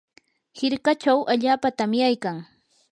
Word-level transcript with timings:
hirkachaw 0.59 1.19
allaapa 1.33 1.69
tamyaykan. 1.77 2.37